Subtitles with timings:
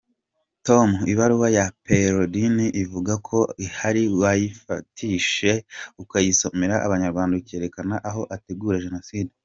[0.67, 5.51] Tom ibaruwa ya Perraudin uvuga ko ihari wayifashe
[6.01, 9.31] ukayisomera Abanyarwanda ukerekana aho ategura jenoside.